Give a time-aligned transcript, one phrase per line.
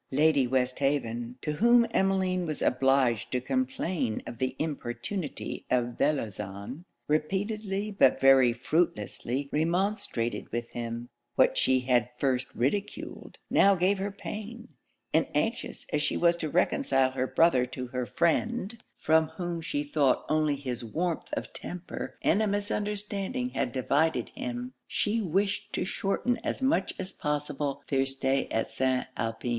[0.09, 7.91] Lady Westhaven, to whom Emmeline was obliged to complain of the importunity of Bellozane, repeatedly
[7.91, 11.09] but very fruitlessly remonstrated with him.
[11.35, 14.69] What she had at first ridiculed, now gave her pain;
[15.13, 19.83] and anxious as she was to reconcile her brother to her friend, from whom she
[19.83, 25.85] thought only his warmth of temper and a misunderstanding had divided him, she wished to
[25.85, 29.05] shorten as much as possible their stay at St.
[29.15, 29.49] Alpin.